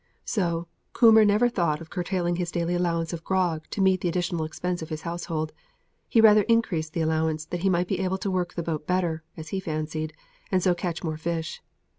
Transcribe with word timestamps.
So 0.25 0.67
Coomber 0.93 1.23
never 1.27 1.47
thought 1.47 1.79
of 1.79 1.91
curtailing 1.91 2.37
his 2.37 2.49
daily 2.49 2.73
allowance 2.73 3.13
of 3.13 3.23
grog 3.23 3.65
to 3.69 3.81
meet 3.83 4.01
the 4.01 4.09
additional 4.09 4.45
expense 4.45 4.81
of 4.81 4.89
his 4.89 5.03
household: 5.03 5.53
he 6.09 6.19
rather 6.19 6.41
increased 6.49 6.93
the 6.93 7.01
allowance, 7.01 7.45
that 7.45 7.59
he 7.61 7.69
might 7.69 7.87
be 7.87 7.99
able 7.99 8.17
to 8.17 8.31
work 8.31 8.55
the 8.55 8.63
boat 8.63 8.87
better, 8.87 9.21
as 9.37 9.49
he 9.49 9.59
fancied, 9.59 10.11
and 10.51 10.63
so 10.63 10.73
catch 10.73 11.03
more 11.03 11.17
fish. 11.17 11.61